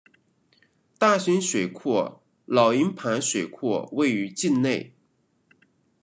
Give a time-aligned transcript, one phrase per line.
[0.97, 4.95] 大型水库老营盘水库位于境内。